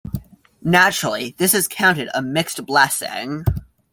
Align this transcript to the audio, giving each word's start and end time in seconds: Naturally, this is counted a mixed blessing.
Naturally, 0.63 1.35
this 1.37 1.53
is 1.53 1.67
counted 1.67 2.09
a 2.15 2.23
mixed 2.23 2.65
blessing. 2.65 3.45